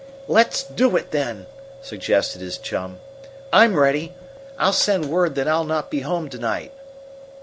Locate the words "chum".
2.57-2.99